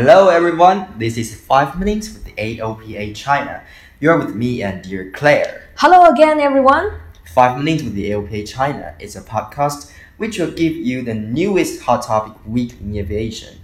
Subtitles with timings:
[0.00, 3.64] Hello everyone, this is 5 Minutes with AOPA China.
[3.98, 5.64] You're with me and dear Claire.
[5.74, 6.92] Hello again, everyone.
[7.34, 11.82] 5 Minutes with the AOPA China is a podcast which will give you the newest
[11.82, 13.58] hot topic week in aviation,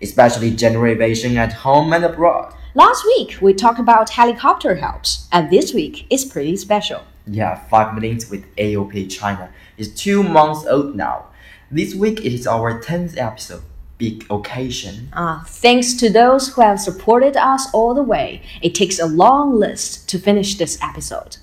[0.00, 2.54] especially general aviation at home and abroad.
[2.74, 7.02] Last week we talked about helicopter helps, and this week is pretty special.
[7.26, 11.26] Yeah, 5 Minutes with AOPA China is two months old now.
[11.68, 13.64] This week it is our 10th episode.
[14.00, 15.10] Big occasion.
[15.12, 18.40] Uh, thanks to those who have supported us all the way.
[18.62, 21.36] It takes a long list to finish this episode.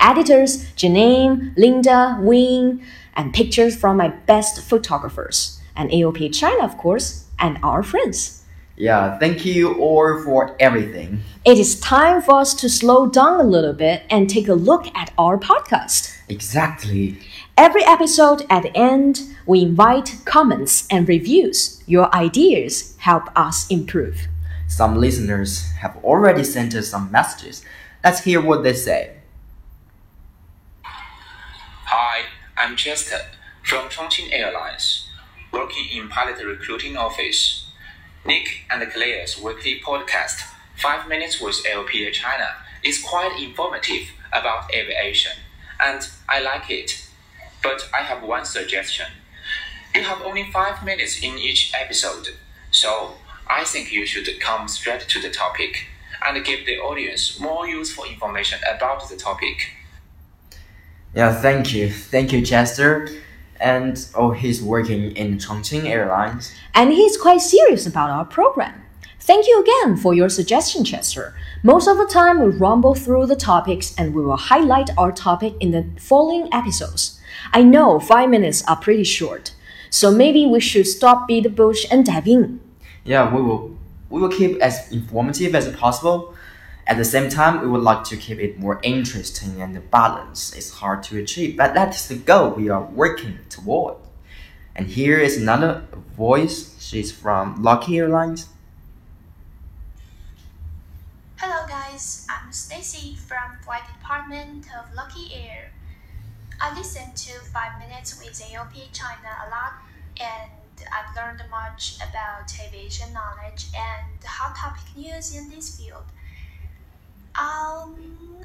[0.00, 2.82] Editors Janine, Linda, Wing,
[3.14, 8.42] and pictures from my best photographers, and AOPA China, of course, and our friends.
[8.78, 11.20] Yeah, thank you all for everything.
[11.44, 14.86] It is time for us to slow down a little bit and take a look
[14.96, 16.16] at our podcast.
[16.30, 17.18] Exactly.
[17.60, 21.82] Every episode at the end, we invite comments and reviews.
[21.88, 24.28] Your ideas help us improve.
[24.68, 27.64] Some listeners have already sent us some messages.
[28.04, 29.16] Let's hear what they say.
[30.84, 33.22] Hi, I'm Chester
[33.64, 35.08] from Chongqing Airlines,
[35.52, 37.72] working in pilot recruiting office.
[38.24, 40.44] Nick and Claire's weekly podcast,
[40.76, 42.50] 5 Minutes with AOPA China,
[42.84, 45.32] is quite informative about aviation,
[45.80, 47.07] and I like it.
[47.62, 49.06] But I have one suggestion.
[49.94, 52.28] You have only 5 minutes in each episode,
[52.70, 53.14] so
[53.48, 55.86] I think you should come straight to the topic
[56.24, 59.72] and give the audience more useful information about the topic.
[61.14, 61.90] Yeah, thank you.
[61.90, 63.08] Thank you, Chester.
[63.60, 66.54] And oh, he's working in Chongqing Airlines.
[66.74, 68.84] And he's quite serious about our program.
[69.28, 71.34] Thank you again for your suggestion, Chester.
[71.62, 75.52] Most of the time, we rumble through the topics and we will highlight our topic
[75.60, 77.20] in the following episodes.
[77.52, 79.52] I know five minutes are pretty short,
[79.90, 82.60] so maybe we should stop beat the bush and dive in.
[83.04, 83.76] Yeah, we will
[84.08, 86.34] we will keep as informative as possible.
[86.86, 90.56] At the same time, we would like to keep it more interesting and balanced.
[90.56, 93.96] It's hard to achieve, but that is the goal we are working toward.
[94.74, 95.84] And here is another
[96.16, 96.74] voice.
[96.80, 98.46] She's from Lucky Airlines.
[102.80, 105.72] Stacy from Flight Department of Lucky Air.
[106.60, 109.72] I listen to 5 Minutes with AOPA China a lot
[110.20, 110.50] and
[110.92, 116.04] I've learned much about aviation knowledge and hot topic news in this field.
[117.34, 117.96] Um,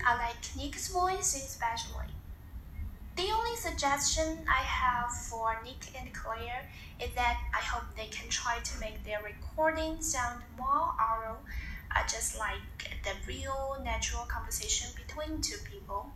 [0.03, 2.07] I like Nick's voice especially.
[3.15, 6.67] The only suggestion I have for Nick and Claire
[6.99, 11.37] is that I hope they can try to make their recording sound more oral,
[11.95, 16.11] uh, just like the real natural conversation between two people.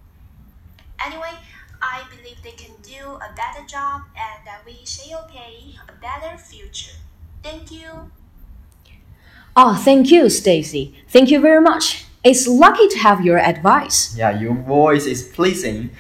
[1.04, 1.34] Anyway,
[1.82, 6.38] I believe they can do a better job and that we shall okay a better
[6.38, 6.98] future.
[7.44, 8.12] Thank you.
[9.56, 10.96] Ah, thank you, Stacy.
[11.08, 12.06] Thank you very much.
[12.24, 14.16] It's lucky to have your advice.
[14.18, 15.92] Yeah, your voice is pleasing.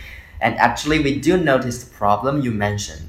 [0.41, 3.06] And actually, we do notice the problem you mentioned.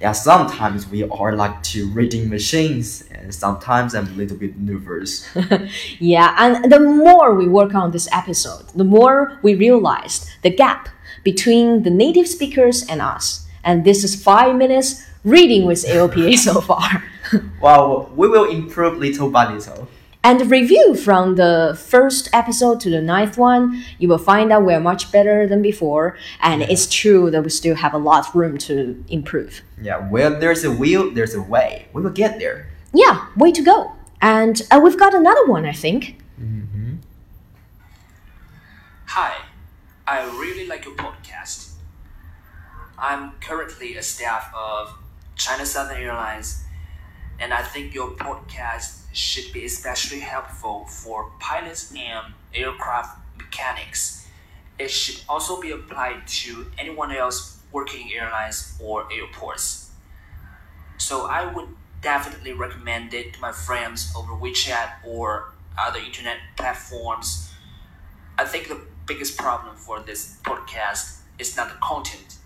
[0.00, 5.26] Yeah, sometimes we are like two reading machines, and sometimes I'm a little bit nervous.
[5.98, 10.88] Yeah, and the more we work on this episode, the more we realized the gap
[11.24, 13.46] between the native speakers and us.
[13.64, 17.04] And this is five minutes reading with AOPA so far.
[17.60, 19.88] well, we will improve little by little.
[20.24, 24.62] And the review from the first episode to the ninth one, you will find that
[24.62, 26.18] we're much better than before.
[26.40, 29.62] And it's true that we still have a lot of room to improve.
[29.80, 31.88] Yeah, where there's a will, there's a way.
[31.92, 32.68] We will get there.
[32.92, 33.92] Yeah, way to go.
[34.20, 36.18] And uh, we've got another one, I think.
[39.06, 39.34] Hi,
[40.06, 41.72] I really like your podcast.
[42.98, 44.98] I'm currently a staff of
[45.36, 46.64] China Southern Airlines,
[47.40, 54.26] and I think your podcast should be especially helpful for pilots and aircraft mechanics.
[54.78, 59.90] It should also be applied to anyone else working in airlines or airports.
[60.98, 61.68] So I would
[62.00, 67.52] definitely recommend it to my friends over WeChat or other internet platforms.
[68.36, 72.36] I think the biggest problem for this podcast is not the content,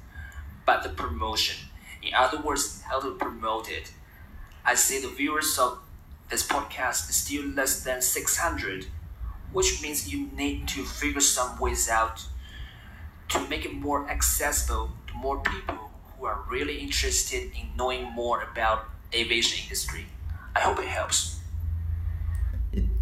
[0.67, 1.57] but the promotion.
[2.03, 3.93] In other words, how to promote it.
[4.65, 5.81] I see the viewers of
[6.31, 8.87] this podcast is still less than 600,
[9.53, 12.25] which means you need to figure some ways out
[13.29, 18.43] to make it more accessible to more people who are really interested in knowing more
[18.43, 20.07] about aviation industry.
[20.55, 21.42] I hope it helps.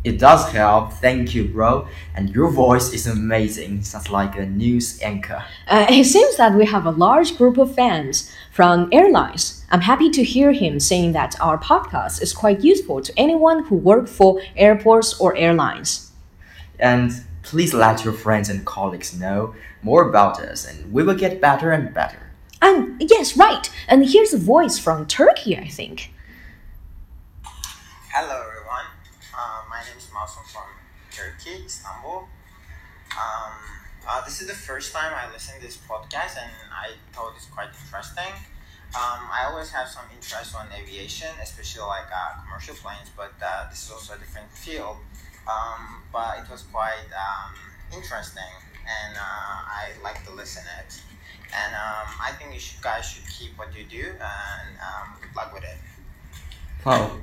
[0.02, 0.94] It does help.
[0.94, 1.86] Thank you, bro.
[2.14, 3.82] And your voice is amazing.
[3.82, 5.44] Sounds like a news anchor.
[5.68, 9.62] Uh, it seems that we have a large group of fans from airlines.
[9.70, 13.76] I'm happy to hear him saying that our podcast is quite useful to anyone who
[13.76, 16.10] work for airports or airlines.
[16.78, 17.12] And
[17.42, 21.72] please let your friends and colleagues know more about us, and we will get better
[21.72, 22.30] and better.
[22.62, 23.70] And yes, right.
[23.86, 26.12] And here's a voice from Turkey, I think.
[28.12, 28.86] Hello everyone,
[29.34, 29.62] uh,
[30.30, 30.68] Masum from
[31.10, 32.28] Turkey, Istanbul.
[33.18, 33.52] Um,
[34.06, 37.46] uh, this is the first time I listened to this podcast and I thought it's
[37.46, 38.32] quite interesting.
[38.94, 43.68] Um, I always have some interest on aviation, especially like uh, commercial planes, but uh,
[43.70, 44.98] this is also a different field.
[45.48, 47.54] Um, but it was quite um,
[47.92, 48.54] interesting
[48.86, 51.00] and uh, I like to listen it.
[51.52, 55.34] And um, I think you should, guys should keep what you do and um, good
[55.34, 55.78] luck with it.
[56.86, 57.18] Wow.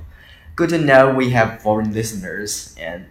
[0.58, 3.06] Good to know we have foreign listeners and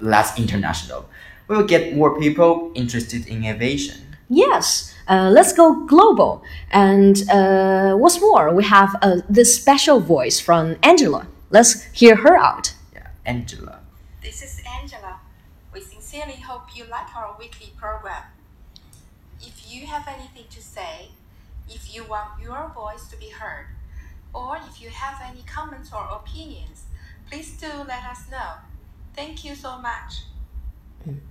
[0.00, 1.08] less international.
[1.48, 4.02] We will get more people interested in aviation.
[4.28, 6.44] Yes, uh, let's go global.
[6.70, 11.26] And uh, what's more, we have uh, this special voice from Angela.
[11.48, 12.74] Let's hear her out.
[12.92, 13.80] Yeah, Angela.
[14.20, 15.20] This is Angela.
[15.72, 18.24] We sincerely hope you like our weekly program.
[19.40, 21.08] If you have anything to say,
[21.66, 23.68] if you want your voice to be heard,
[24.34, 26.84] or if you have any comments or opinions,
[27.30, 28.54] please do let us know.
[29.14, 30.24] Thank you so much.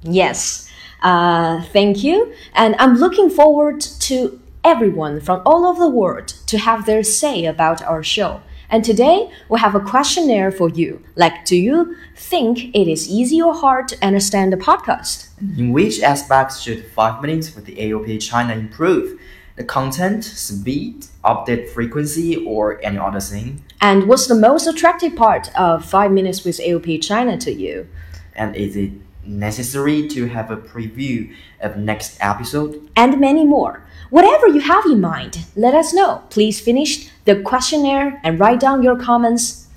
[0.01, 0.69] Yes,
[1.01, 2.33] uh, thank you.
[2.53, 7.45] And I'm looking forward to everyone from all over the world to have their say
[7.45, 8.41] about our show.
[8.71, 11.03] And today we have a questionnaire for you.
[11.15, 15.27] Like, do you think it is easy or hard to understand the podcast?
[15.57, 19.19] In which aspects should 5 minutes with the AOPA China improve?
[19.59, 23.61] The content, speed, update frequency, or any other thing?
[23.81, 27.87] And what's the most attractive part of 5 Minutes with AOPA China to you?
[28.35, 28.91] And is it
[29.25, 32.89] necessary to have a preview of next episode?
[32.95, 33.83] And many more.
[34.09, 36.23] Whatever you have in mind, let us know.
[36.29, 39.67] Please finish the questionnaire and write down your comments.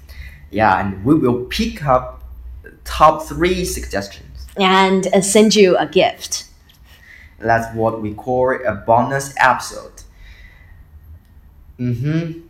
[0.52, 2.22] Yeah, and we will pick up
[2.84, 4.28] top 3 suggestions.
[4.56, 6.44] and uh, send you a gift.
[7.42, 10.02] That's what we call a bonus episode.
[11.78, 12.40] Mm-hmm.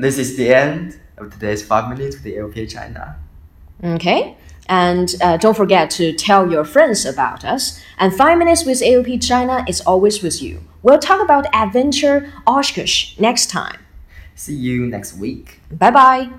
[0.00, 3.16] This is the end of today's five minutes with the AOPA China.
[3.82, 4.36] Okay.
[4.68, 7.80] And uh, don't forget to tell your friends about us.
[7.98, 10.60] And 5 Minutes with AOPA China is always with you.
[10.82, 13.78] We'll talk about AirVenture Oshkosh next time.
[14.34, 15.60] See you next week.
[15.70, 16.30] Bye bye.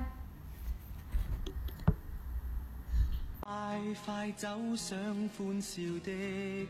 [3.90, 4.98] 快快走上
[5.38, 6.68] 歡笑的